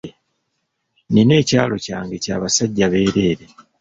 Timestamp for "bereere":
2.91-3.45